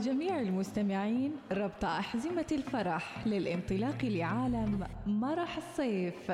جميع 0.00 0.40
المستمعين 0.40 1.36
ربط 1.52 1.84
أحزمة 1.84 2.46
الفرح 2.52 3.26
للانطلاق 3.26 4.04
لعالم 4.04 4.86
مرح 5.06 5.56
الصيف. 5.56 6.32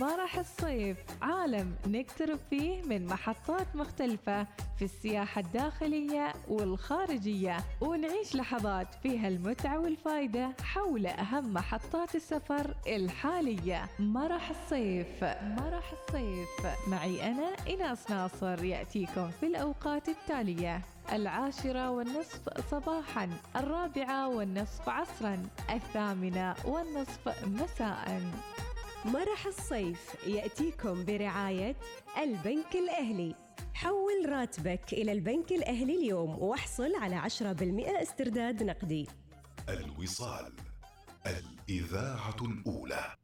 مرح 0.00 0.38
الصيف 0.38 0.96
عالم 1.22 1.74
نقترب 1.86 2.38
فيه 2.50 2.82
من 2.82 3.06
محطات 3.06 3.76
مختلفة 3.76 4.46
في 4.78 4.84
السياحة 4.84 5.40
الداخلية 5.40 6.32
والخارجية 6.48 7.56
ونعيش 7.80 8.36
لحظات 8.36 8.94
فيها 9.02 9.28
المتعة 9.28 9.78
والفائدة 9.80 10.52
حول 10.62 11.06
أهم 11.06 11.52
محطات 11.54 12.14
السفر 12.14 12.74
الحالية. 12.86 13.84
مرح 13.98 14.50
الصيف 14.50 15.24
مرح 15.42 15.92
الصيف. 15.92 16.48
معي 16.88 17.30
أنا 17.30 17.48
إناس 17.70 18.10
ناصر 18.10 18.64
يأتيكم 18.64 19.30
في 19.40 19.46
الأوقات 19.46 20.08
التالية. 20.08 20.82
العاشرة 21.12 21.90
والنصف 21.90 22.70
صباحا 22.70 23.30
الرابعة 23.56 24.28
والنصف 24.28 24.88
عصرا 24.88 25.48
الثامنة 25.70 26.54
والنصف 26.64 27.44
مساء. 27.44 28.22
مرح 29.04 29.46
الصيف 29.46 30.16
يأتيكم 30.26 31.04
برعاية 31.04 31.76
البنك 32.22 32.74
الأهلي. 32.74 33.34
حول 33.74 34.28
راتبك 34.28 34.92
إلى 34.92 35.12
البنك 35.12 35.52
الأهلي 35.52 35.94
اليوم 35.94 36.42
واحصل 36.42 36.94
على 36.94 37.16
10% 37.16 38.02
استرداد 38.02 38.62
نقدي. 38.62 39.08
الوصال 39.68 40.52
الإذاعة 41.26 42.36
الأولى. 42.42 43.14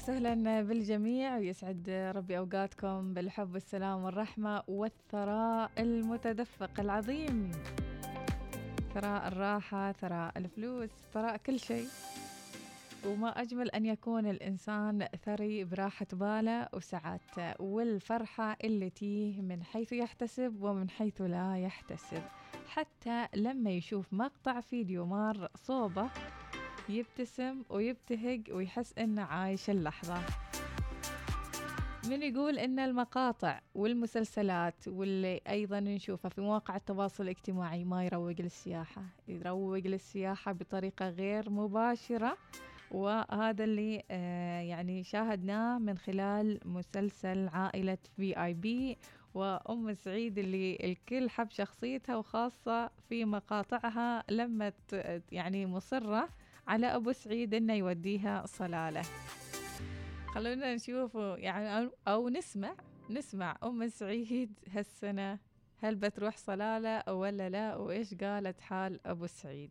وسهلا 0.00 0.62
بالجميع 0.62 1.36
ويسعد 1.36 1.90
ربي 2.16 2.38
أوقاتكم 2.38 3.14
بالحب 3.14 3.54
والسلام 3.54 4.04
والرحمة 4.04 4.62
والثراء 4.68 5.70
المتدفق 5.78 6.80
العظيم. 6.80 7.52
ثراء 8.94 9.28
الراحة 9.28 9.92
ثراء 9.92 10.32
الفلوس 10.38 10.90
ثراء 11.14 11.36
كل 11.36 11.58
شيء. 11.58 11.88
وما 13.06 13.28
أجمل 13.28 13.70
أن 13.70 13.86
يكون 13.86 14.26
الإنسان 14.26 15.08
ثري 15.24 15.64
براحة 15.64 16.06
باله 16.12 16.68
وسعادته 16.74 17.62
والفرحة 17.62 18.56
اللي 18.64 18.90
تيه 18.90 19.40
من 19.40 19.62
حيث 19.62 19.92
يحتسب 19.92 20.62
ومن 20.62 20.90
حيث 20.90 21.20
لا 21.20 21.56
يحتسب. 21.56 22.22
حتى 22.68 23.26
لما 23.34 23.70
يشوف 23.70 24.12
مقطع 24.12 24.60
فيديو 24.60 25.06
مار 25.06 25.48
صوبة 25.54 26.10
يبتسم 26.90 27.62
ويبتهج 27.70 28.52
ويحس 28.52 28.98
إنه 28.98 29.22
عايش 29.22 29.70
اللحظة. 29.70 30.22
من 32.08 32.22
يقول 32.22 32.58
إن 32.58 32.78
المقاطع 32.78 33.60
والمسلسلات 33.74 34.88
واللي 34.88 35.40
أيضا 35.48 35.80
نشوفها 35.80 36.28
في 36.28 36.40
مواقع 36.40 36.76
التواصل 36.76 37.22
الاجتماعي 37.24 37.84
ما 37.84 38.04
يروق 38.04 38.34
للسياحة. 38.40 39.02
يروق 39.28 39.78
للسياحة 39.86 40.52
بطريقة 40.52 41.08
غير 41.08 41.50
مباشرة. 41.50 42.36
وهذا 42.90 43.64
اللي 43.64 44.02
آه 44.10 44.60
يعني 44.60 45.04
شاهدناه 45.04 45.78
من 45.78 45.98
خلال 45.98 46.60
مسلسل 46.64 47.48
عائلة 47.48 47.98
في 48.16 48.44
اي 48.44 48.54
بي 48.54 48.96
وأم 49.34 49.94
سعيد 49.94 50.38
اللي 50.38 50.78
الكل 50.84 51.30
حب 51.30 51.50
شخصيتها 51.50 52.16
وخاصة 52.16 52.90
في 53.08 53.24
مقاطعها 53.24 54.24
لما 54.30 54.72
يعني 55.32 55.66
مصرة 55.66 56.28
على 56.66 56.86
أبو 56.86 57.12
سعيد 57.12 57.54
إنه 57.54 57.74
يوديها 57.74 58.46
صلالة. 58.46 59.02
خلونا 60.34 60.74
نشوف 60.74 61.14
يعني 61.14 61.90
أو 62.08 62.28
نسمع 62.28 62.76
نسمع 63.10 63.56
أم 63.62 63.88
سعيد 63.88 64.58
هالسنة. 64.68 65.38
هل 65.82 65.94
بتروح 65.94 66.36
صلالة 66.36 67.14
ولا 67.14 67.48
لا؟ 67.48 67.76
وإيش 67.76 68.14
قالت 68.14 68.60
حال 68.60 69.06
أبو 69.06 69.26
سعيد؟ 69.26 69.70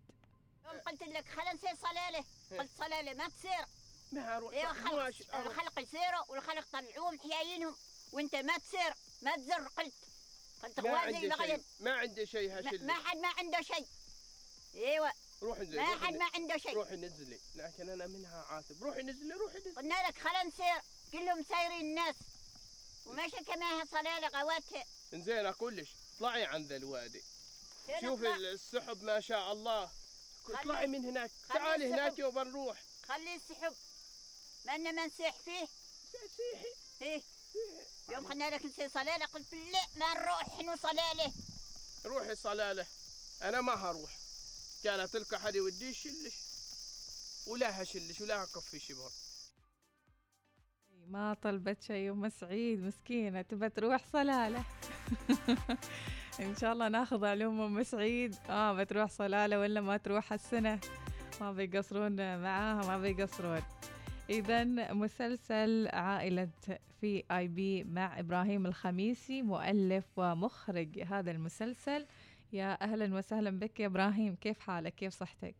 يوم 0.65 0.79
قلت 0.81 1.03
لك 1.03 1.27
خلنا 1.27 1.53
نسير 1.53 1.75
صلالة. 1.75 2.25
قلت 2.59 2.71
صلالة 2.77 3.13
ما 3.13 3.27
تصير. 3.27 3.65
ما 4.11 4.37
أروح 4.37 4.53
إيه 4.53 4.63
ما 4.63 4.71
الخلق 4.71 5.33
أروح. 5.33 5.77
يسيروا 5.77 6.23
والخلق 6.29 6.65
طلعوهم 6.73 7.19
حياينهم 7.19 7.75
وأنت 8.13 8.35
ما 8.35 8.57
تسير 8.57 8.93
ما 9.21 9.35
تزر 9.35 9.67
قلت. 9.67 9.93
قلت 10.63 10.79
ما 10.79 10.89
أخواني 10.89 11.17
عندي 11.17 11.31
شيء. 11.43 11.61
ما 11.79 11.91
عندي 11.91 12.25
شيء 12.25 12.53
ما 12.85 12.93
حد 12.93 13.17
ما 13.17 13.27
عنده 13.37 13.61
شيء. 13.61 13.85
إيوه. 14.75 15.11
روحي 15.41 15.61
نزلي 15.61 15.77
ما 15.77 16.05
حد 16.05 16.13
ما 16.13 16.29
عنده 16.33 16.57
شيء. 16.57 16.73
روحي 16.73 16.95
نزلي. 16.95 17.39
لكن 17.55 17.89
أنا 17.89 18.07
منها 18.07 18.45
عاتب. 18.49 18.83
روحي 18.83 19.01
نزلي 19.01 19.33
روحي 19.33 19.57
نزلي. 19.57 19.73
قلنا 19.73 20.07
لك 20.07 20.17
خلنا 20.17 20.43
نسير 20.43 20.81
كلهم 21.11 21.43
سايرين 21.49 21.81
الناس. 21.81 22.15
وماشي 23.05 23.43
كما 23.43 23.85
صلالة 23.91 24.27
غواتها 24.27 24.85
إنزين 25.13 25.51
كلش 25.51 25.89
طلعي 26.19 26.45
عن 26.45 26.63
ذا 26.63 26.75
الوادي. 26.75 27.23
شوفي؟ 28.01 28.35
السحب 28.35 29.03
ما 29.03 29.19
شاء 29.19 29.53
الله. 29.53 29.89
اطلعي 30.49 30.87
من 30.87 31.05
هناك. 31.05 31.31
تعالي. 31.49 31.93
هناك 31.93 32.19
يوم 32.19 32.39
نروح. 32.39 32.77
خلي 33.07 33.35
السحب. 33.35 33.73
ما 34.65 34.77
لنا 34.77 34.91
ما 34.91 35.05
نسيح 35.05 35.35
فيه. 35.45 35.67
سيحي. 36.37 36.73
إيه. 37.01 37.21
يوم 38.09 38.27
قلنا 38.27 38.49
لك 38.49 38.65
نسير 38.65 38.89
صلالة 38.89 39.25
قلت 39.25 39.53
لا 39.53 39.85
ما 39.95 40.13
نروح 40.13 40.57
حنو 40.57 40.75
صلالة 40.75 41.33
روحي 42.05 42.35
صلالة 42.35 42.85
أنا 43.41 43.61
ما 43.61 43.73
هروح. 43.73 44.18
كانت 44.83 45.13
تلك 45.13 45.35
حد 45.35 45.55
يودي 45.55 45.93
شلش 45.93 46.33
ولا 47.47 47.81
هشلش 47.81 48.21
ولا 48.21 48.43
هكفي 48.43 48.79
شبر. 48.79 49.11
ما 51.07 51.33
طلبت 51.33 51.81
شيء 51.81 52.11
أم 52.11 52.29
سعيد 52.29 52.79
مسكينة 52.83 53.41
تبى 53.41 53.69
تروح 53.69 54.05
صلالة؟ 54.13 54.63
إن 56.39 56.55
شاء 56.55 56.73
الله 56.73 56.87
ناخذ 56.87 57.25
علوم 57.25 57.61
أم 57.61 57.83
سعيد. 57.83 58.35
آه 58.49 58.73
بتروح 58.73 59.09
صلالة 59.09 59.59
ولا 59.59 59.81
ما 59.81 59.97
تروح 59.97 60.33
هالسنة؟ 60.33 60.79
ما 61.41 61.51
بيقصرون 61.51 62.41
معاها 62.41 62.87
ما 62.87 62.97
بيقصرون. 62.97 63.61
إذا 64.29 64.63
مسلسل 64.93 65.87
عائلة 65.93 66.49
في 67.01 67.23
آي 67.31 67.47
بي 67.47 67.83
مع 67.83 68.19
إبراهيم 68.19 68.65
الخميسي 68.65 69.41
مؤلف 69.41 70.05
ومخرج 70.17 70.99
هذا 70.99 71.31
المسلسل. 71.31 72.05
يا 72.53 72.83
أهلا 72.83 73.15
وسهلا 73.17 73.49
بك 73.59 73.79
يا 73.79 73.85
إبراهيم. 73.85 74.35
كيف 74.35 74.59
حالك؟ 74.59 74.95
كيف 74.95 75.13
صحتك؟ 75.13 75.55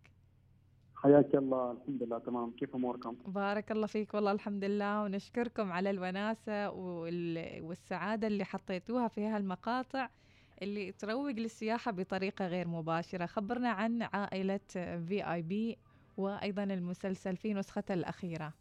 حياك 0.96 1.36
الله. 1.36 1.72
الحمد 1.72 2.04
لله 2.04 2.20
تمام. 2.20 2.52
كيف 2.52 2.76
أموركم؟ 2.76 3.16
بارك 3.26 3.72
الله 3.72 3.88
فيك. 3.88 4.14
والله 4.14 4.32
الحمد 4.32 4.64
لله. 4.64 5.04
ونشكركم 5.04 5.72
على 5.72 5.90
الوناسة 5.90 6.70
وال- 6.70 7.62
والسعادة 7.64 8.28
اللي 8.28 8.44
حطيتوها 8.46 9.08
في 9.08 9.26
هالمقاطع 9.28 10.10
اللي 10.62 10.92
تروق 10.92 11.30
للسياحة 11.32 11.92
بطريقة 11.92 12.48
غير 12.48 12.68
مباشرة. 12.68 13.26
خبرنا 13.26 13.70
عن 13.70 14.02
عائلة 14.02 14.60
في 15.08 15.24
اي 15.34 15.42
بي 15.42 15.78
وأيضا 16.18 16.64
المسلسل 16.64 17.38
في 17.38 17.54
نسخته 17.54 17.94
الأخيرة. 17.94 18.54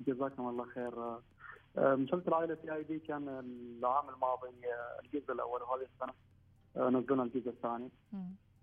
جزاكم 0.00 0.48
الله 0.48 0.64
خير. 0.64 0.92
آه، 1.78 1.94
مسلسل 1.94 2.34
عائلة 2.34 2.54
في 2.54 2.74
اي 2.74 2.82
بي 2.82 2.98
كان 2.98 3.28
العام 3.78 4.08
الماضي 4.08 4.48
آه، 4.48 5.00
الجزء 5.04 5.32
الأول 5.32 5.62
وهذه 5.62 5.86
السنة. 5.94 6.12
نزلنا 6.76 7.22
الجزء 7.22 7.48
الثاني. 7.48 7.90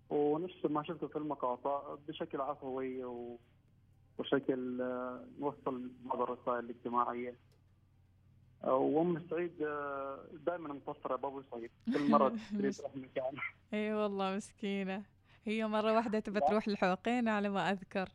ونفس 0.10 0.66
ما 0.66 0.84
شفته 0.84 1.08
في 1.08 1.16
المقاطع 1.16 1.96
بشكل 2.08 2.42
عفوي 2.42 3.04
و... 3.04 3.40
وشكل 4.18 4.82
آه، 4.82 5.26
نوصل 5.40 5.92
بعض 6.06 6.22
الرسائل 6.22 6.60
الاجتماعية. 6.60 7.36
آه، 8.64 8.76
وأم 8.76 9.28
سعيد 9.30 9.58
دائما 10.46 10.74
مقصرة 10.74 11.16
بابو 11.16 11.42
سعيد. 11.52 11.72
كل 11.94 12.10
مرة 12.12 12.34
تريد 12.58 12.74
تروح 12.78 12.96
مكان. 12.96 13.34
إي 13.74 13.94
والله 13.94 14.36
مسكينة. 14.36 15.04
هي 15.46 15.68
مرة 15.68 15.94
واحدة 15.94 16.20
تبى 16.20 16.40
تروح 16.40 16.68
الحوقين 16.68 17.28
على 17.28 17.50
ما 17.50 17.72
أذكر. 17.72 18.10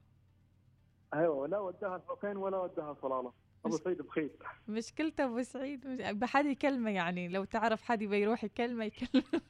أيوه 1.14 1.46
لا 1.48 1.58
وداها 1.58 1.96
الحقين 1.96 2.36
ولا 2.36 2.58
وداها 2.58 2.96
صلاله 3.02 3.32
أبو 3.66 3.76
سعيد 3.76 4.02
بخيت 4.02 4.32
مشكلته 4.68 5.24
أبو 5.24 5.42
سعيد 5.42 5.86
مش... 5.86 6.00
بحد 6.00 6.46
يكلمه 6.46 6.90
يعني 6.90 7.28
لو 7.28 7.44
تعرف 7.44 7.82
حد 7.82 8.02
يبي 8.02 8.20
يروح 8.20 8.44
يكلمه 8.44 8.84
يكلمه. 8.84 9.24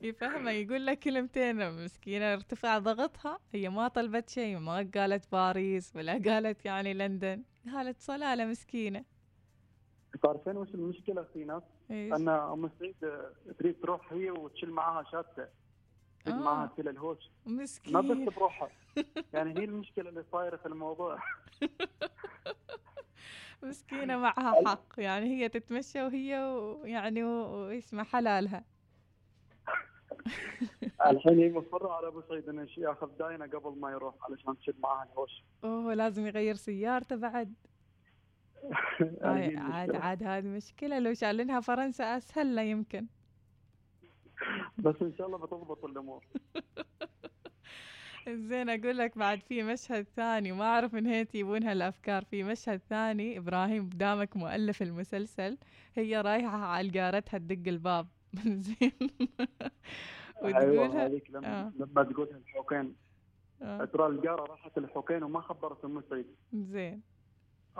يفهمه 0.00 0.50
يقول 0.50 0.86
لك 0.86 0.98
كلمتين 0.98 1.84
مسكينة 1.84 2.32
ارتفع 2.32 2.78
ضغطها 2.78 3.38
هي 3.52 3.68
ما 3.68 3.88
طلبت 3.88 4.28
شيء 4.28 4.58
ما 4.58 4.90
قالت 4.94 5.32
باريس 5.32 5.96
ولا 5.96 6.12
قالت 6.12 6.64
يعني 6.64 6.94
لندن 6.94 7.42
قالت 7.72 8.00
صلالة 8.00 8.44
مسكينة 8.44 9.04
تعرفين 10.22 10.56
وش 10.56 10.74
المشكلة 10.74 11.22
في 11.32 11.44
ناس؟ 11.44 11.62
أن 11.90 12.28
أم 12.28 12.70
سعيد 12.78 12.94
تريد 13.58 13.80
تروح 13.80 14.12
هي 14.12 14.30
وتشيل 14.30 14.70
معاها 14.70 15.04
شاتة. 15.12 15.48
تريد 16.24 16.36
آه. 16.36 16.66
كل 16.76 16.88
الهوش. 16.88 17.30
ما 17.46 17.62
مسكين. 17.62 18.26
بس 18.28 18.34
بروحها. 18.34 18.68
يعني 19.34 19.60
هي 19.60 19.64
المشكلة 19.64 20.08
اللي 20.08 20.24
صايرة 20.32 20.56
في 20.56 20.66
الموضوع. 20.66 21.18
مسكينة 23.62 24.16
معها 24.16 24.68
حق. 24.68 24.84
يعني 24.98 25.26
هي 25.26 25.48
تتمشى 25.48 26.02
وهي 26.02 26.44
و- 26.44 26.84
يعني 26.84 27.24
و- 27.24 27.54
ويسمع 27.66 28.04
حلالها. 28.04 28.64
الحين 31.06 31.38
هي 31.38 31.52
مصرة 31.52 31.92
على 31.92 32.06
أبو 32.08 32.22
سعيد 32.28 32.48
انه 32.48 32.68
ياخذ 32.78 33.08
داينة 33.18 33.46
قبل 33.46 33.78
ما 33.80 33.90
يروح 33.90 34.14
علشان 34.30 34.58
تشد 34.58 34.80
معاه 34.80 35.04
الهوش. 35.04 35.44
أوه 35.64 35.94
لازم 35.94 36.26
يغير 36.26 36.54
سيارته 36.54 37.16
بعد. 37.16 37.54
هاي 39.22 39.56
عاد. 39.56 39.94
عاد 39.96 40.22
هذه 40.22 40.46
مشكلة. 40.46 40.98
لو 40.98 41.14
شالنها 41.14 41.60
فرنسا 41.60 42.16
أسهل 42.16 42.56
له 42.56 42.62
يمكن. 42.62 43.06
بس 44.78 44.94
إن 45.02 45.12
شاء 45.18 45.26
الله 45.26 45.38
بتضبط 45.38 45.84
الأمور. 45.84 46.24
زين 48.28 48.68
أقول 48.68 48.98
لك 48.98 49.18
بعد 49.18 49.40
في 49.40 49.62
مشهد 49.62 50.06
ثاني 50.16 50.52
ما 50.52 50.64
أعرف 50.64 50.94
من 50.94 51.06
هي 51.06 51.24
تجيبونها 51.24 51.72
الأفكار. 51.72 52.24
في 52.24 52.42
مشهد 52.42 52.80
ثاني 52.88 53.38
إبراهيم 53.38 53.88
دامك 53.88 54.36
مؤلف 54.36 54.82
المسلسل 54.82 55.58
هي 55.94 56.20
رايحة 56.20 56.58
على 56.58 56.88
جارتها 56.88 57.38
تدق 57.38 57.68
الباب. 57.68 58.06
زين. 58.66 58.92
أيوه 60.44 60.58
وتقولها 60.82 61.06
هذيك 61.06 61.30
لما 61.30 61.60
آه. 61.66 61.72
لما 61.78 62.02
تقولها 62.02 62.36
الحوكين 62.36 62.94
آه، 63.62 63.84
ترى 63.84 64.06
الجاره 64.06 64.42
راحت 64.42 64.78
الحوكين 64.78 65.22
وما 65.22 65.40
خبرت 65.40 65.84
أم 65.84 66.02
سعيد. 66.10 66.26
زين. 66.52 67.02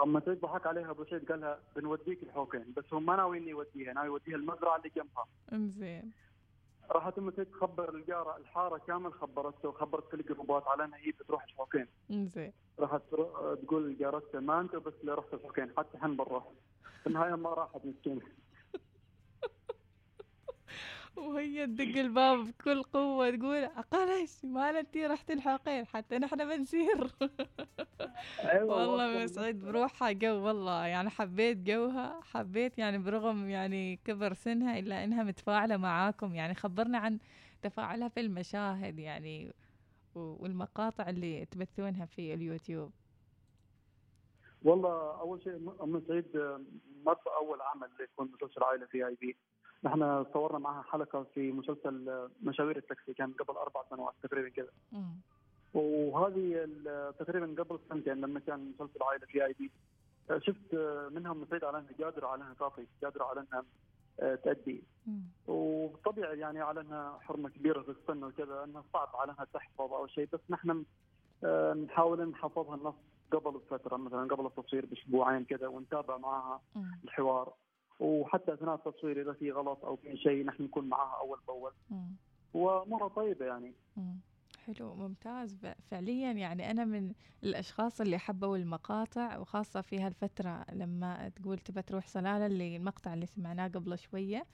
اما 0.03 0.21
سعيد 0.21 0.41
ضحك 0.41 0.67
عليها 0.67 0.91
أبو 0.91 1.05
سعيد 1.05 1.31
قال 1.31 1.41
لها 1.41 1.59
بنوديك 1.77 2.23
الحوكين 2.23 2.73
بس 2.77 2.85
هو 2.93 3.01
ما 3.01 3.17
ناوي 3.17 3.39
اني 3.39 3.51
يوديها 3.51 3.93
ناوي 3.93 4.07
يوديها 4.07 4.37
المزرعة 4.37 4.77
اللي 4.77 4.91
جنبها. 4.97 5.27
زين. 5.69 6.13
راحت 6.91 7.19
ام 7.19 7.31
سعيد 7.31 7.47
تخبر 7.51 7.95
الجارة 7.95 8.37
الحارة 8.37 8.79
كامل 8.79 9.13
خبرته 9.13 9.69
وخبرت 9.69 10.11
كل 10.11 10.21
الجروبات 10.21 10.69
على 10.69 10.85
أنها 10.85 10.99
هي 10.99 11.11
بتروح 11.11 11.45
الحوكين. 11.45 11.87
زين 12.11 12.53
ترو- 13.11 13.55
تقول 13.55 13.91
لجارتها 13.91 14.41
ما 14.41 14.61
أنت 14.61 14.77
بس 14.77 14.93
اللي 15.01 15.15
رحت 15.15 15.35
الحوكين 15.35 15.71
حتى 15.79 15.97
إحنا 15.99 16.09
بنروح 16.09 16.45
في 17.03 17.07
النهاية 17.07 17.35
ما 17.35 17.51
راحت 17.55 17.81
مسكينة. 17.85 18.21
وهي 21.17 21.67
تدق 21.67 22.01
الباب 22.01 22.39
بكل 22.45 22.83
قوة 22.83 23.31
تقول 23.31 23.65
عقلش 23.65 24.45
ما 24.45 24.71
انتي 24.81 25.07
رحت 25.07 25.31
الحوقين 25.31 25.87
حتى 25.87 26.19
نحن 26.19 26.37
بنسير. 26.49 27.11
أيوه 28.41 28.77
والله 28.77 29.25
مسعود 29.25 29.59
بروحها 29.59 30.13
جو 30.13 30.35
والله 30.47 30.87
يعني 30.87 31.11
حبيت 31.11 31.57
جوها 31.59 32.21
حبيت 32.23 32.79
يعني 32.79 32.99
برغم 32.99 33.49
يعني 33.49 33.97
كبر 34.05 34.35
سنها 34.35 34.79
إلا 34.79 35.05
إنها 35.05 35.23
متفاعلة 35.23 35.77
معاكم 35.77 36.35
يعني 36.35 36.55
خبرنا 36.55 36.99
عن 36.99 37.19
تفاعلها 37.63 38.09
في 38.09 38.21
المشاهد 38.21 38.99
يعني 38.99 39.55
والمقاطع 40.15 41.09
اللي 41.09 41.47
تبثونها 41.47 42.07
في 42.07 42.35
اليوتيوب. 42.35 42.93
والله 44.65 45.21
أول 45.21 45.43
شيء 45.43 45.55
أم 45.83 46.03
سعيد 46.09 46.37
ما 47.07 47.17
أول 47.41 47.61
عمل 47.61 47.89
يكون 48.01 48.31
مسلسل 48.35 48.63
عائلة 48.65 48.87
VIP 48.87 49.37
نحن 49.85 50.25
صورنا 50.33 50.59
معها 50.59 50.83
حلقة 50.83 51.27
في 51.35 51.53
مسلسل 51.53 52.29
مشاوير 52.43 52.77
التاكسي 52.77 53.15
كان 53.15 53.33
قبل 53.33 53.57
أربع 53.57 53.83
سنوات 53.91 54.15
تقريبا 54.23 54.49
كذا. 54.49 54.71
وهذه 55.75 56.69
تقريبا 57.19 57.63
قبل 57.63 57.79
سنتين 57.89 58.21
لما 58.21 58.41
كان 58.41 58.73
مسلسل 58.79 59.03
عائلة 59.03 59.27
VIP 59.27 59.71
شفت 60.39 60.75
منها 61.13 61.33
أم 61.33 61.47
سعيد 61.51 61.65
على 61.65 61.79
إنها 61.79 62.05
قادرة 62.05 62.27
على 62.27 62.43
إنها 62.43 62.55
تعطي 62.55 62.87
قادرة 63.03 63.25
على 63.25 63.41
إنها 63.41 63.65
آه، 64.21 64.35
تأدي. 64.35 64.83
وطبيعي 65.49 66.39
يعني 66.39 66.61
على 66.61 66.81
إنها 66.81 67.19
حرمة 67.23 67.49
كبيرة 67.49 67.83
في 67.83 67.89
السن 67.91 68.25
وكذا 68.25 68.65
إنها 68.65 68.85
صعب 68.93 69.17
على 69.17 69.33
إنها 69.33 69.47
تحفظ 69.55 69.93
أو 69.93 70.07
شيء 70.07 70.29
بس 70.33 70.41
نحن 70.51 70.85
نحاول 71.85 72.29
نحفظها 72.31 72.75
النص 72.75 72.95
قبل 73.33 73.57
الفترة 73.57 73.97
مثلا 73.97 74.35
قبل 74.35 74.47
التصوير 74.47 74.87
بأسبوعين 74.87 75.45
كذا 75.45 75.67
ونتابع 75.67 76.17
معها. 76.17 76.61
الحوار 77.05 77.53
وحتى 78.01 78.55
أثناء 78.55 78.75
التصوير 78.75 79.23
إذا 79.23 79.33
في 79.33 79.53
غلط 79.53 79.85
أو 79.85 79.97
في 79.97 80.17
شيء 80.17 80.45
نحن 80.45 80.63
نكون 80.63 80.89
معها 80.89 81.19
أول 81.21 81.39
بأول. 81.47 81.73
وأمورها 82.55 83.09
طيبة 83.09 83.47
يعني 83.47 83.73
مم. 83.97 84.17
حلو 84.67 84.95
ممتاز 84.95 85.67
فعليا 85.91 86.33
يعني 86.33 86.71
أنا 86.71 86.85
من 86.85 87.13
الأشخاص 87.43 88.01
اللي 88.01 88.19
حبوا 88.19 88.57
المقاطع 88.57 89.39
وخاصة 89.39 89.81
في 89.81 90.01
هالفترة 90.01 90.65
لما 90.73 91.29
تقول 91.29 91.59
تبى 91.59 91.83
تروح 91.83 92.07
صلالة 92.07 92.47
اللي 92.47 92.77
المقطع 92.77 93.15
اللي 93.15 93.27
سمعناه 93.27 93.69
قبل 93.69 93.99
شوية 93.99 94.45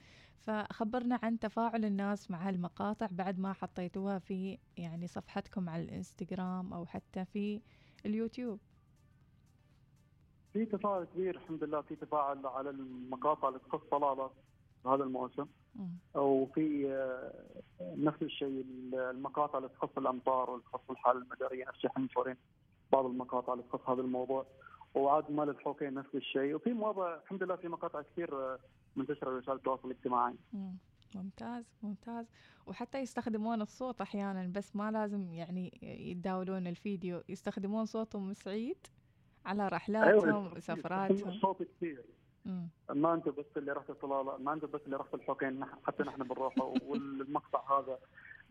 فخبرنا 0.41 1.19
عن 1.23 1.39
تفاعل 1.39 1.85
الناس 1.85 2.31
مع 2.31 2.49
هالمقاطع 2.49 3.09
بعد 3.11 3.39
ما 3.39 3.53
حطيتوها 3.53 4.19
في 4.19 4.59
يعني 4.77 5.07
صفحتكم 5.07 5.69
على 5.69 5.83
الإنستغرام 5.83 6.73
أو 6.73 6.87
حتى 6.87 7.25
في 7.25 7.61
اليوتيوب. 8.07 8.59
في 10.53 10.65
تفاعل 10.65 11.05
كبير 11.05 11.37
الحمد 11.37 11.65
لله 11.65 11.81
في 11.81 11.97
تفاعل 11.97 12.47
على 12.47 12.71
المقاطع 12.71 13.49
اللي 13.49 13.59
تخص 13.59 13.81
صلاله 13.91 14.31
هذا 14.87 15.05
الموسم. 15.05 15.47
وفي 16.15 16.93
آه، 16.93 17.33
نفس 17.81 18.23
الشيء 18.23 18.65
المقاطع 18.95 19.59
اللي 19.59 19.69
تخص 19.69 19.99
الأمطار 19.99 20.51
واللي 20.51 20.65
تخص 20.73 20.91
الحاله 20.91 21.19
المدارية 21.19 21.65
نفس 21.65 21.77
الشيء 21.77 21.91
إحنا 21.91 22.05
مصورين 22.05 22.37
بعض 22.93 23.05
المقاطع 23.05 23.53
اللي 23.53 23.65
تخص 23.65 23.89
هذا 23.89 24.01
الموضوع. 24.01 24.47
وعاد 24.95 25.31
مال 25.31 25.49
الحوكين 25.49 25.95
نفس 25.95 26.15
الشيء. 26.15 26.55
وفي 26.55 26.73
مواضيع 26.73 27.15
الحمد 27.15 27.43
لله 27.43 27.57
في 27.57 27.69
مقاطع 27.69 28.03
كثير 28.03 28.35
آه، 28.35 28.59
منتشرة 28.97 29.37
وسائل 29.37 29.59
التواصل 29.59 29.91
الاجتماعي. 29.91 30.35
مم. 30.53 30.77
ممتاز 31.15 31.65
ممتاز. 31.83 32.27
وحتى 32.67 32.99
يستخدمون 32.99 33.63
الصوت 33.63 34.01
أحيانا 34.01 34.47
بس 34.55 34.77
ما 34.77 34.91
لازم 34.91 35.35
يعني 35.35 35.79
يتداولون 35.83 36.67
الفيديو. 36.67 37.23
يستخدمون 37.29 37.85
صوتهم 37.85 38.33
سعيد 38.33 38.87
على 39.47 39.69
رحلاتهم 39.69 40.53
وسفراتهم 40.57 41.29
الصوت 41.29 41.63
كثير. 41.63 42.05
ما 42.95 43.15
انت 43.15 43.29
بس 43.29 43.47
اللي 43.57 43.73
رحت 43.73 43.91
الصلاله 43.91 44.37
ما 44.37 44.53
انت 44.53 44.65
بس 44.65 44.81
اللي 44.87 44.97
رحت 44.97 45.15
الحوكين 45.15 45.65
حتى 45.65 46.03
نحن 46.03 46.23
بنروح 46.23 46.55
والمقطع 46.89 47.79
هذا 47.79 47.99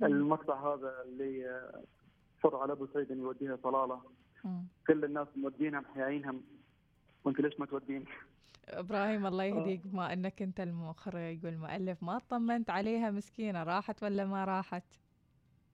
المقطع 0.03 0.73
هذا 0.73 1.01
اللي 1.01 1.61
صر 2.43 2.55
على 2.55 2.73
أبو 2.73 2.87
سعيد 2.93 3.11
يوديها 3.11 3.57
صلاله 3.63 4.01
مم. 4.43 4.63
كل 4.87 5.05
الناس 5.05 5.27
مودينها 5.35 5.79
محياينها 5.79 6.35
وانت 7.25 7.39
ليش 7.39 7.59
ما 7.59 7.65
تودين؟ 7.65 8.05
إبراهيم 8.69 9.25
الله 9.25 9.43
يهديك 9.43 9.87
بما 9.87 10.13
إنك 10.13 10.41
أنت 10.41 10.59
المخرج 10.59 11.45
والمؤلف 11.45 12.03
ما 12.03 12.21
طمنت 12.29 12.69
عليها 12.69 13.11
مسكينة 13.11 13.63
راحت 13.63 14.03
ولا 14.03 14.25
ما 14.25 14.45
راحت؟ 14.45 14.83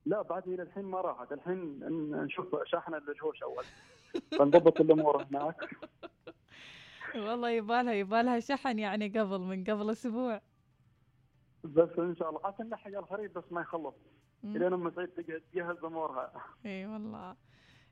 لا 0.06 0.22
بعد 0.22 0.48
إلى 0.48 0.64
الحين 0.64 0.84
ما 0.86 1.02
راحت. 1.02 1.32
الحين 1.32 1.80
نشوف 2.26 2.56
شاحنه 2.66 2.98
للهوش 2.98 3.44
أول. 3.44 3.64
فنضبط 4.40 4.82
الأمور 4.82 5.24
هناك. 5.24 5.70
والله 7.16 7.50
يبالها 7.50 7.94
يبالها 7.94 8.40
شحن 8.40 8.80
يعني 8.80 9.08
قبل 9.08 9.40
من 9.40 9.64
قبل 9.64 9.90
أسبوع. 9.90 10.42
بس 11.64 11.90
إن 12.00 12.16
شاء 12.16 12.30
الله. 12.30 12.46
عشان 12.46 12.70
نلحق 12.70 12.88
الخريف 12.98 13.38
بس 13.38 13.52
ما 13.52 13.62
يخلص. 13.62 13.96
الين 14.44 14.74
أم 14.74 14.92
سعيد 14.92 15.10
تقعد 15.10 15.42
تجهز 15.54 15.84
أمورها. 15.84 16.32
إي 16.66 16.86
والله. 16.86 17.36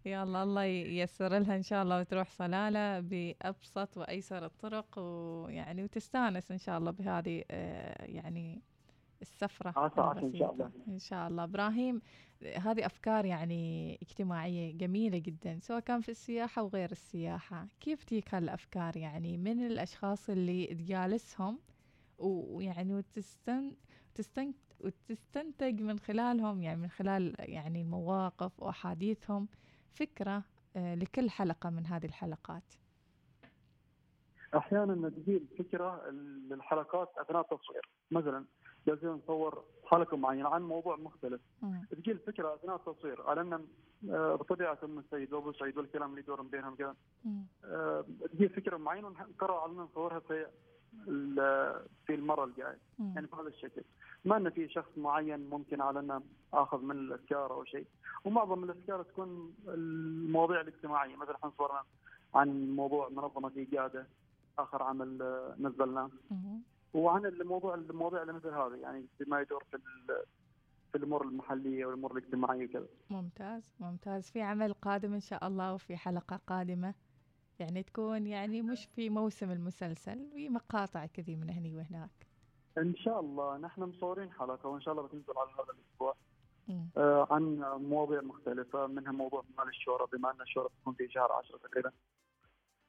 يلا 0.05 0.43
الله 0.43 0.63
ييسر 0.63 1.37
لها 1.37 1.55
إن 1.55 1.61
شاء 1.61 1.83
الله 1.83 1.99
وتروح 1.99 2.29
صلالة 2.29 2.99
بأبسط 2.99 3.97
وأيسر 3.97 4.45
الطرق 4.45 4.99
ويعني 4.99 5.83
وتستانس 5.83 6.51
إن 6.51 6.57
شاء 6.57 6.77
الله 6.77 6.91
بهذه 6.91 7.43
آه، 7.51 8.05
يعني 8.05 8.61
عسى 9.77 10.01
إن 10.01 10.33
شاء. 10.35 10.51
الله. 10.53 10.71
إن 10.87 10.99
شاء 10.99 11.27
الله. 11.27 11.43
إبراهيم 11.43 12.01
هذه 12.57 12.85
أفكار 12.85 13.25
يعني 13.25 13.95
اجتماعية 14.01 14.77
جميلة 14.77 15.17
جدا 15.17 15.59
سواء 15.61 15.79
كان 15.79 16.01
في 16.01 16.09
السياحة 16.09 16.63
وغير 16.63 16.91
السياحة. 16.91 17.67
كيف 17.79 18.03
تجيك 18.03 18.35
هالأفكار 18.35 18.97
يعني؟ 18.97 19.37
من 19.37 19.65
الأشخاص 19.65 20.29
اللي 20.29 20.65
تجالسهم 20.65 21.59
ويعني 22.17 22.93
وتستن 22.93 23.71
تستن 24.15 24.53
وتستنتج 24.79 25.81
من 25.81 25.99
خلالهم 25.99 26.63
يعني 26.63 26.81
من 26.81 26.89
خلال 26.89 27.35
يعني 27.39 27.81
المواقف 27.81 28.59
وأحاديثهم 28.59 29.47
فكرة 29.93 30.43
آه، 30.75 30.95
لكل 30.95 31.29
حلقة 31.29 31.69
من 31.69 31.85
هذه 31.85 32.05
الحلقات 32.05 32.63
أحيانا 34.57 35.09
تجي 35.09 35.37
الفكرة 35.37 36.09
للحلقات 36.49 37.11
أثناء 37.17 37.41
التصوير 37.41 37.89
مثلا 38.11 38.45
جالسين 38.87 39.09
نصور 39.09 39.63
حلقة 39.85 40.17
معينة 40.17 40.49
عن 40.49 40.61
موضوع 40.61 40.95
مختلف. 40.95 41.41
تجي 41.91 42.11
الفكرة 42.11 42.55
أثناء 42.55 42.75
التصوير 42.75 43.21
على 43.21 43.41
أن 43.41 43.65
آه، 44.09 44.35
بطبيعة 44.35 44.77
ام 44.83 44.99
السيد 44.99 45.33
وابو 45.33 45.51
سعيد 45.51 45.77
والكلام 45.77 46.09
اللي 46.09 46.21
يدور 46.21 46.41
بينهم 46.41 46.75
كذا. 46.75 46.95
آه، 47.65 48.05
تجي 48.33 48.49
فكرة 48.49 48.77
معينة 48.77 49.07
ونقرر 49.07 49.53
على 49.53 49.71
أن 49.71 49.77
نصورها 49.77 50.19
في 50.19 50.47
في 52.05 52.15
المرة 52.15 52.43
الجاية. 52.45 52.77
يعني 52.99 53.27
بهذا 53.27 53.47
الشكل 53.47 53.81
ما 54.25 54.37
أن 54.37 54.49
في 54.49 54.69
شخص 54.69 54.97
معين 54.97 55.49
ممكن 55.49 55.81
على 55.81 55.99
أنه 55.99 56.21
آخذ 56.53 56.81
من 56.81 56.91
الافكار 56.97 57.51
أو 57.53 57.63
شيء. 57.63 57.87
ومعظم 58.25 58.63
الافكار 58.63 59.03
تكون 59.03 59.53
المواضيع 59.67 60.61
الاجتماعية. 60.61 61.15
مثلا 61.15 61.35
إحنا 61.35 61.51
صورنا 61.57 61.81
عن 62.33 62.69
موضوع 62.69 63.09
منظمة 63.09 63.51
إيجاده 63.57 64.07
آخر 64.59 64.83
عمل 64.83 65.21
آه، 65.21 65.55
نزلناه. 65.59 66.09
وعن 66.93 67.25
الموضوع 67.25 67.75
المواضيع 67.75 68.21
اللي 68.21 68.33
مثل 68.33 68.49
هذه 68.49 68.75
يعني 68.81 69.05
بما 69.19 69.41
يدور 69.41 69.63
في 69.71 69.77
في 70.91 70.97
الأمور 70.97 71.23
المحلية 71.27 71.85
والأمور 71.85 72.11
الاجتماعية 72.11 72.65
وكذا. 72.65 72.87
ممتاز 73.09 73.73
ممتاز. 73.79 74.31
في 74.31 74.41
عمل 74.41 74.73
قادم 74.73 75.13
إن 75.13 75.19
شاء 75.19 75.47
الله 75.47 75.73
وفي 75.73 75.97
حلقة 75.97 76.39
قادمة. 76.47 76.93
يعني 77.59 77.83
تكون 77.83 78.27
يعني 78.27 78.61
مش 78.61 78.85
في 78.85 79.09
موسم 79.09 79.51
المسلسل 79.51 80.29
في 80.33 80.49
مقاطع 80.49 81.05
كذي 81.05 81.35
من 81.35 81.49
هني 81.49 81.75
وهناك. 81.75 82.32
إن 82.77 82.95
شاء 82.95 83.19
الله. 83.19 83.57
نحن 83.57 83.81
مصورين 83.83 84.31
حلقة 84.31 84.69
وإن 84.69 84.81
شاء 84.81 84.91
الله 84.93 85.07
بتنزل 85.07 85.33
على 85.37 85.49
هذا 85.53 85.73
الأسبوع. 85.73 86.15
آه، 86.97 87.27
عن 87.31 87.55
مواضيع 87.89 88.21
مختلفة 88.21 88.87
منها 88.87 89.11
موضوع 89.11 89.43
مال 89.57 89.67
الشهره 89.67 90.05
بما 90.05 90.31
أن 90.31 90.41
الشهره 90.41 90.69
تكون 90.81 90.93
في 90.93 91.07
شهر 91.09 91.31
10 91.31 91.57
تقريبا. 91.57 91.91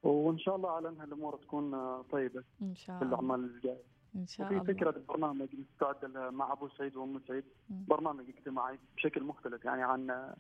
وإن 0.03 0.39
شاء 0.39 0.57
الله 0.57 0.71
على 0.71 0.89
أنها 0.89 1.05
الأمور 1.05 1.37
تكون 1.37 1.75
آه، 1.75 2.05
طيبة 2.13 2.45
إن 2.63 2.75
شاء 2.75 2.99
في 2.99 3.05
الله. 3.05 3.19
الاعمال 3.21 3.45
الجاية. 3.45 3.83
إن 4.17 4.27
شاء 4.27 4.49
الله. 4.53 4.65
فكرة 4.65 5.03
برنامج 5.09 5.49
مستعد 5.55 6.05
لها 6.05 6.31
مع 6.31 6.53
أبو 6.53 6.69
سعيد 6.69 6.97
وأم 6.97 7.21
سعيد. 7.29 7.45
برنامج 7.69 8.29
اجتماعي 8.29 8.79
بشكل 8.97 9.23
مختلف 9.25 9.65
يعني 9.65 9.83
عن 9.83 10.35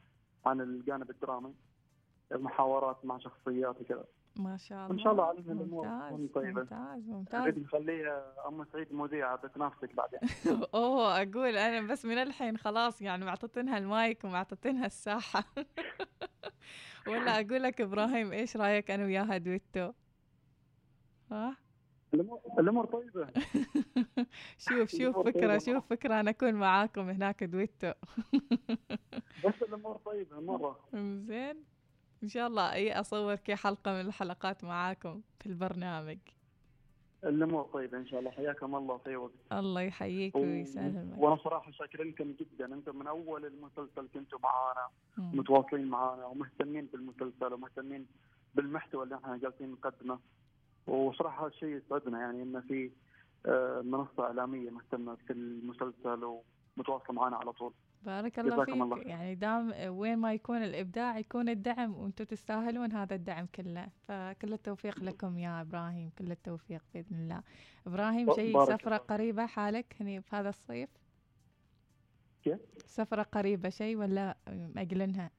عن 0.46 0.60
الجانب 0.60 1.10
الدرامي 1.10 1.54
محاورات 2.32 3.04
مع 3.04 3.18
شخصيات 3.18 3.80
وكذا. 3.80 4.04
ما 4.36 4.56
شاء 4.56 4.78
الله. 4.78 4.90
وإن 4.90 4.98
شاء 4.98 5.12
الله 5.12 5.24
على 5.24 5.38
إن 5.38 5.50
الأمور 5.50 5.86
ممتاز. 5.88 7.08
ممتاز 7.08 7.58
نخليها 7.58 8.34
أم 8.48 8.64
سعيد 8.64 8.92
مذيعه 8.92 9.36
بتنافسك 9.36 9.94
بعدين 9.94 10.20
أوه 10.74 11.22
أقول 11.22 11.56
أنا 11.56 11.80
بس 11.92 12.04
من 12.04 12.18
الحين 12.18 12.56
خلاص 12.56 13.02
يعني 13.02 13.24
معطتنها 13.24 13.78
المايك 13.78 14.24
ومعطتنها 14.24 14.86
الساحة. 14.86 15.44
ولا 17.08 17.40
أقول 17.40 17.62
لك 17.62 17.80
إبراهيم 17.80 18.32
إيش 18.32 18.56
رأيك 18.56 18.90
أنا 18.90 19.04
وياها 19.04 19.36
دويتو؟ 19.38 19.92
ها؟ 21.30 21.56
الأمور 22.58 22.86
طيبة. 22.86 23.28
شوف 24.68 24.90
شوف 24.90 25.18
فكرة 25.18 25.58
شوف 25.58 25.86
فكرة 25.90 26.20
أنا 26.20 26.30
أكون 26.30 26.54
معاكم 26.54 27.08
هناك 27.08 27.44
دويتو. 27.44 27.92
بس 29.44 29.62
الأمور 29.62 29.96
طيبة 29.96 30.40
مرة. 30.40 30.80
زين. 31.26 31.73
إن 32.24 32.28
شاء 32.28 32.46
الله 32.46 32.72
اي 32.72 33.00
أصور 33.00 33.34
كي 33.34 33.56
حلقة 33.56 33.92
من 33.92 34.00
الحلقات 34.00 34.64
معاكم 34.64 35.20
في 35.40 35.46
البرنامج. 35.46 36.18
الأمور 37.24 37.62
طيبة 37.62 37.98
إن 37.98 38.06
شاء 38.06 38.20
الله. 38.20 38.30
حياكم 38.30 38.74
الله 38.76 38.96
في 38.98 39.16
وقت. 39.16 39.32
الله 39.52 39.80
يحييك 39.80 40.34
و- 40.36 40.38
ويسلمك. 40.40 41.18
وأنا 41.18 41.36
صراحة 41.36 41.70
شاكر 41.70 42.02
لكم 42.02 42.32
جدا. 42.40 42.74
أنتم 42.74 42.96
من 42.98 43.06
أول 43.06 43.44
المسلسل 43.46 44.08
كنتوا 44.14 44.38
معانا. 44.42 44.86
متواصلين 45.18 45.86
معانا 45.86 46.24
ومهتمين 46.26 46.86
بالمسلسل 46.92 47.52
ومهتمين 47.52 48.06
بالمحتوى 48.54 49.04
اللي 49.04 49.14
إحنا 49.14 49.36
جالسين 49.36 49.72
نقدمه. 49.72 50.18
وصراحة 50.86 51.40
هذا 51.42 51.48
الشيء 51.48 51.68
يسعدنا 51.68 52.20
يعني 52.20 52.42
ان 52.42 52.60
في 52.60 52.90
آه، 53.46 53.80
منصة 53.80 54.24
إعلامية 54.26 54.70
مهتمة 54.70 55.14
في 55.26 55.32
المسلسل 55.32 56.24
ومتواصلة 56.76 57.12
معانا 57.12 57.36
على 57.36 57.52
طول. 57.52 57.72
بارك 58.06 58.38
الله 58.38 58.64
فيك. 58.64 58.74
الله. 58.74 58.98
يعني 58.98 59.34
دام 59.34 59.72
وين 59.86 60.18
ما 60.18 60.34
يكون 60.34 60.56
الإبداع 60.56 61.18
يكون 61.18 61.48
الدعم 61.48 61.94
وأنتم 61.94 62.24
تستاهلون 62.24 62.92
هذا 62.92 63.14
الدعم 63.14 63.46
كله. 63.46 63.88
فكل 64.08 64.52
التوفيق 64.52 65.02
لكم 65.02 65.38
يا 65.38 65.60
إبراهيم 65.60 66.10
كل 66.18 66.30
التوفيق 66.30 66.82
بإذن 66.94 67.16
الله. 67.16 67.42
إبراهيم 67.86 68.32
شيء 68.34 68.48
الله. 68.48 68.64
سفرة 68.64 68.96
قريبة 68.96 69.46
حالك 69.46 69.96
هني 70.00 70.20
في 70.22 70.36
هذا 70.36 70.48
الصيف؟ 70.48 70.88
كيف؟ 72.42 72.60
سفرة 72.86 73.22
قريبة 73.22 73.68
شيء 73.68 73.96
ولا 73.96 74.36
مأجلنها 74.74 75.30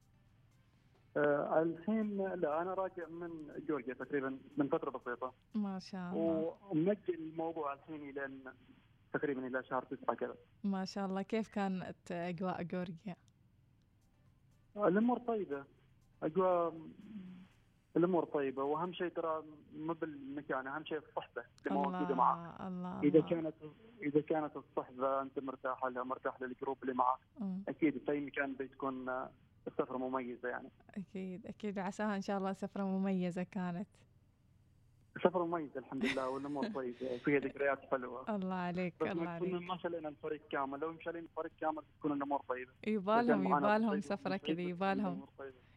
آه، 1.16 1.62
الحين 1.62 2.16
لا 2.16 2.62
أنا 2.62 2.74
راجع 2.74 3.08
من 3.08 3.30
جورجيا 3.68 3.94
تقريبا 3.94 4.38
من 4.56 4.68
فترة 4.68 4.90
بسيطة. 4.90 5.32
ما 5.54 5.78
شاء 5.78 6.12
الله. 6.12 6.56
ومجل 6.70 7.14
الموضوع 7.14 7.72
الحين 7.72 8.10
إلى 8.10 8.28
تقريبا 9.18 9.46
إلى 9.46 9.62
شهر 9.64 9.82
تسعة 9.82 10.16
كذا. 10.16 10.34
ما 10.64 10.84
شاء 10.84 11.06
الله. 11.06 11.22
كيف 11.22 11.48
كانت 11.48 12.12
أجواء 12.12 12.62
جورجيا؟ 12.62 13.16
الأمور 14.76 15.18
طيبة. 15.18 15.64
أجواء 16.22 16.74
الأمور 17.96 18.24
طيبة. 18.24 18.62
وأهم 18.64 18.92
شيء 18.92 19.08
ترى 19.08 19.42
مو 19.76 19.92
بالمكان 19.92 20.66
أهم 20.66 20.84
شيء 20.84 20.98
الصحبة. 20.98 21.44
اللي 21.66 21.78
موجوده 21.78 22.14
معك 22.14 22.60
الله 22.60 23.00
اذا 23.00 23.18
الله. 23.18 23.28
كانت 23.30 23.54
إذا 24.02 24.20
كانت 24.20 24.56
الصحبة 24.56 25.22
أنت 25.22 25.38
مرتاح 25.38 25.84
لها 25.84 26.04
مرتاح 26.04 26.42
للجروب 26.42 26.82
اللي 26.82 26.94
معك. 26.94 27.18
مم. 27.40 27.62
أكيد 27.68 27.98
في 27.98 28.12
أي 28.12 28.20
مكان 28.20 28.54
بتكون 28.54 29.08
السفرة 29.66 29.96
مميزة 29.98 30.48
يعني. 30.48 30.68
أكيد 30.94 31.46
أكيد. 31.46 31.78
عساها 31.78 32.16
إن 32.16 32.22
شاء 32.22 32.38
الله 32.38 32.52
سفرة 32.52 32.84
مميزة 32.84 33.42
كانت. 33.42 33.88
سفره 35.24 35.44
مميزه 35.44 35.78
الحمد 35.80 36.04
لله 36.04 36.28
والأمور 36.28 36.66
طيبه 36.66 37.12
وفيها 37.14 37.38
ذكريات 37.38 37.80
حلوة. 37.90 38.36
الله 38.36 38.54
عليك 38.54 38.94
بس 39.00 39.08
الله 39.10 39.28
عليك. 39.28 39.52
ما 39.52 39.78
شلينا 39.78 40.08
الفريق 40.08 40.40
كامل 40.50 40.80
لو 40.80 40.98
شلينا 41.00 41.26
الفريق 41.26 41.52
كامل 41.60 41.82
تكون 41.98 42.12
الأمور 42.12 42.40
طيبة. 42.48 42.72
يبالهم 42.86 43.44
يبالهم 43.56 44.00
سفرة 44.00 44.36
كذا 44.36 44.52
بتكون 44.54 44.60
يبالهم. 44.60 45.26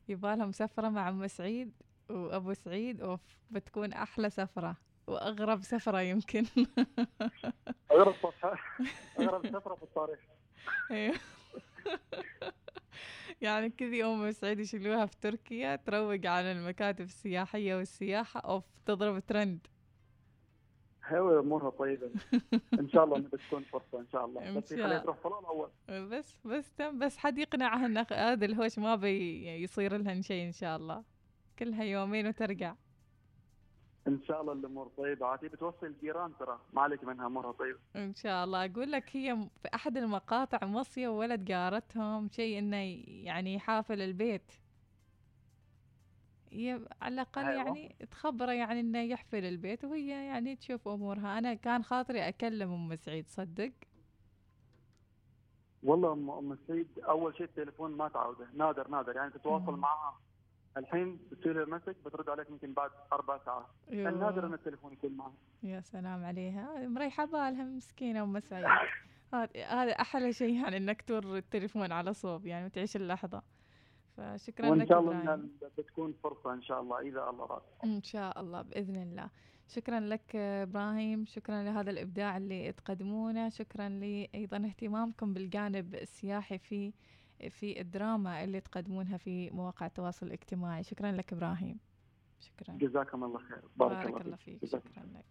يبالهم 0.08 0.51
سفرة 0.51 0.89
مع 0.89 1.10
أم 1.10 1.27
سعيد 1.27 1.74
وأبو 2.10 2.53
سعيد 2.53 3.01
أوف 3.01 3.19
بتكون 3.51 3.93
أحلى 3.93 4.29
سفرة 4.29 4.75
وأغرب 5.08 5.62
سفرة 5.62 6.01
يمكن. 6.01 6.46
أغرب 7.91 8.13
صفحه 8.24 8.55
أغرب 9.19 9.48
سفرة 9.48 9.75
في 9.75 9.84
التاريخ. 9.84 10.19
أيوه. 10.91 11.15
يعني 13.41 13.69
كذي 13.69 14.03
أم 14.05 14.31
سعيد 14.31 14.60
يشيلوها 14.60 15.05
في 15.05 15.15
تركيا 15.22 15.75
تروق 15.75 16.25
على 16.25 16.51
المكاتب 16.51 17.05
السياحية 17.05 17.75
والسياحة. 17.75 18.39
أوف 18.39 18.63
تضرب 18.86 19.19
ترند. 19.19 19.67
هو 21.08 21.39
أمورها 21.39 21.69
طيبة. 21.69 22.10
إن 22.79 22.89
شاء 22.89 23.03
الله 23.03 23.19
بتكون 23.19 23.63
فرصة 23.63 24.00
إن 24.00 24.08
شاء 24.12 24.25
الله. 24.25 24.50
إن 24.50 24.58
بس 24.60 24.69
شاء- 24.74 24.84
خليها 24.84 25.00
تروح 25.00 25.17
طلال 25.24 25.46
أول. 25.46 25.69
بس 26.10 26.36
بس 26.46 26.74
تم 26.74 27.00
بس 27.00 27.17
حد 27.17 27.38
يقنعها 27.38 27.86
ان 27.86 27.98
هذا 28.13 28.46
الهوش 28.46 28.79
ما 28.79 28.96
بي 28.96 29.46
يصير 29.63 29.98
لها 29.98 30.22
شيء 30.22 30.46
إن 30.48 30.51
شاء 30.51 30.77
الله. 30.77 31.03
كلها 31.60 31.84
يومين 31.84 32.27
وترجع. 32.27 32.75
إن 34.08 34.20
شاء 34.27 34.41
الله 34.41 34.53
الأمور 34.53 34.91
طيبة. 34.98 35.25
عاد 35.25 35.39
هي 35.44 35.50
بتوصل 35.50 35.86
الجيران 35.86 36.34
ترى. 36.39 36.60
ما 36.74 36.82
عليك 36.82 37.03
منها 37.03 37.27
أمورها 37.27 37.51
طيبة. 37.51 37.79
إن 37.96 38.15
شاء 38.15 38.44
الله. 38.44 38.65
أقول 38.65 38.91
لك 38.91 39.15
هي 39.15 39.48
في 39.62 39.70
أحد 39.75 39.98
المقاطع 39.98 40.68
موصيه 40.68 41.08
ولد 41.08 41.46
جارتهم 41.46 42.29
شيء 42.29 42.60
إنه 42.60 42.77
يعني 43.25 43.56
يحافل 43.56 44.01
البيت. 44.01 44.51
هي 46.51 46.79
على 47.01 47.13
الأقل 47.13 47.41
أيوة. 47.41 47.65
يعني 47.65 47.96
تخبره 48.12 48.51
يعني 48.51 48.79
إنه 48.79 49.01
يحفل 49.01 49.46
البيت 49.46 49.86
وهي 49.86 50.10
يعني 50.10 50.56
تشوف 50.56 50.88
أمورها. 50.88 51.38
أنا 51.38 51.53
كان 51.53 51.84
خاطري 51.84 52.27
أكلم 52.27 52.72
أم 52.74 52.96
سعيد 52.96 53.27
صدق؟ 53.27 53.72
والله 55.84 56.13
ام 56.13 56.58
سعيد 56.68 56.88
أول 57.00 57.38
شيء 57.38 57.46
التليفون 57.46 57.91
ما 57.91 58.08
تعودة. 58.08 58.48
نادر 58.53 58.88
نادر. 58.88 59.15
يعني 59.15 59.32
تتواصل. 59.32 59.75
معها. 59.75 60.20
الحين 60.77 61.19
بتصير 61.31 61.65
لها 61.65 61.77
message 61.77 61.96
بترد 62.05 62.29
عليك 62.29 62.49
يمكن 62.49 62.73
بعد 62.73 62.91
أربع 63.13 63.38
ساعات. 63.45 63.65
كان 63.89 64.19
نادر 64.19 64.47
إن 64.47 64.53
التليفون 64.53 64.93
يكون 64.93 65.11
معها 65.11 65.33
يا 65.63 65.81
سلام 65.81 66.25
عليها. 66.25 66.88
مريحة 66.88 67.25
بالها 67.25 67.63
مسكينة 67.63 68.23
ام 68.23 68.39
سعيد 68.39 68.65
هذا 69.33 69.49
هذا 69.55 69.91
أحلى 69.91 70.33
شيء 70.33 70.63
يعني 70.63 70.77
إنك 70.77 71.01
تور 71.01 71.38
التليفون 71.38 71.91
على 71.91 72.13
صوب 72.13 72.45
يعني 72.45 72.65
وتعيش 72.65 72.95
اللحظة. 72.95 73.41
فشكرا 74.17 74.69
وإن 74.69 74.79
لك 74.79 74.89
شاء 74.89 74.99
الله 74.99 75.49
بتكون 75.77 76.13
فرصة 76.23 76.53
إن 76.53 76.61
شاء 76.61 76.81
الله 76.81 76.99
إذا 76.99 77.29
الله 77.29 77.45
راد. 77.45 77.61
إن 77.83 78.03
شاء 78.03 78.39
الله 78.39 78.61
بإذن 78.61 78.95
الله. 78.95 79.29
شكرا 79.67 79.99
لك 79.99 80.35
إبراهيم 80.35 81.25
شكرا 81.25 81.63
لهذا 81.63 81.91
الإبداع 81.91 82.38
اللي 82.38 82.71
تقدمونه 82.71 83.49
شكرا 83.49 83.89
لي 83.89 84.29
أيضا 84.35 84.57
اهتمامكم 84.57 85.33
بالجانب 85.33 85.95
السياحي 85.95 86.57
في 86.57 86.93
في 87.50 87.81
الدراما 87.81 88.43
اللي 88.43 88.60
تقدمونها 88.62 89.17
في 89.17 89.50
مواقع 89.50 89.86
التواصل 89.86 90.25
الاجتماعي. 90.25 90.84
شكرا 90.84 91.12
لك 91.12 91.34
إبراهيم. 91.34 91.77
شكرا. 92.39 92.75
جزاكم 92.75 93.24
الله 93.24 93.39
خير. 93.39 93.62
بارك, 93.77 94.12
بارك 94.12 94.25
الله 94.25 94.36
فيك. 94.36 94.60
فيك. 94.60 94.65
جزاك 94.69 94.81
شكرا 94.88 95.03
لك. 95.03 95.25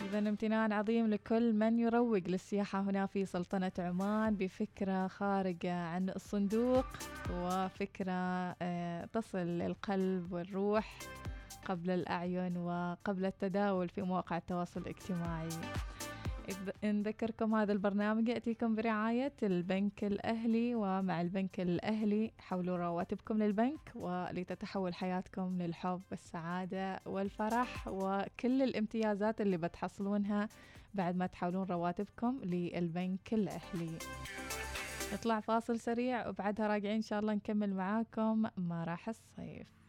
إذا 0.00 0.18
امتنان 0.18 0.72
عظيم 0.72 1.06
لكل 1.06 1.52
من 1.52 1.78
يروج 1.78 2.28
للسياحة 2.28 2.80
هنا 2.80 3.06
في 3.06 3.26
سلطنة 3.26 3.72
عمان 3.78 4.36
بفكرة 4.36 5.06
خارجة 5.06 5.74
عن 5.74 6.10
الصندوق 6.10 6.86
وفكرة 7.32 8.12
آه، 8.62 9.04
تصل 9.04 9.38
للقلب 9.38 10.32
والروح 10.32 10.98
قبل 11.64 11.90
الأعين 11.90 12.56
وقبل 12.56 13.24
التداول 13.26 13.88
في 13.88 14.02
مواقع 14.02 14.36
التواصل 14.36 14.80
الاجتماعي. 14.80 15.48
نذكركم 16.84 17.54
هذا 17.54 17.72
البرنامج 17.72 18.28
يأتيكم 18.28 18.74
برعاية 18.74 19.32
البنك 19.42 20.04
الأهلي 20.04 20.74
ومع 20.74 21.20
البنك 21.20 21.60
الأهلي 21.60 22.32
حولوا 22.38 22.76
رواتبكم 22.76 23.42
للبنك 23.42 23.92
ولتتحول 23.94 24.94
حياتكم 24.94 25.62
للحب 25.62 26.02
والسعادة 26.10 27.00
والفرح 27.06 27.88
وكل 27.88 28.62
الامتيازات 28.62 29.40
اللي 29.40 29.56
بتحصلونها 29.56 30.48
بعد 30.94 31.16
ما 31.16 31.26
تحولون 31.26 31.64
رواتبكم 31.64 32.40
للبنك 32.44 33.34
الأهلي. 33.34 33.98
نطلع 35.12 35.40
فاصل 35.40 35.80
سريع 35.80 36.28
وبعدها 36.28 36.66
راجعين 36.66 36.94
إن 36.96 37.02
شاء 37.02 37.20
الله 37.20 37.34
نكمل 37.34 37.74
معاكم 37.74 38.46
ما 38.56 38.84
راح 38.84 39.08
الصيف. 39.08 39.79